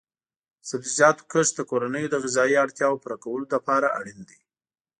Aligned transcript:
د 0.59 0.63
سبزیجاتو 0.71 1.23
کښت 1.31 1.53
د 1.55 1.59
کورنیو 1.69 2.11
د 2.11 2.15
غذایي 2.23 2.55
اړتیاو 2.65 3.01
پوره 3.01 3.17
کولو 3.23 3.45
لپاره 3.55 3.87
اړین 3.99 4.19
دی. 4.29 4.39